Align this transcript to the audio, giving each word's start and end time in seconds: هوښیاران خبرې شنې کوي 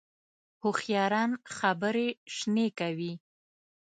هوښیاران 0.61 1.31
خبرې 1.57 2.07
شنې 2.35 2.67
کوي 2.79 3.13